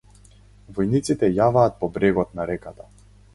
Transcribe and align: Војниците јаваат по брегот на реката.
Војниците 0.77 1.29
јаваат 1.41 1.77
по 1.83 1.91
брегот 1.99 2.35
на 2.41 2.49
реката. 2.53 2.89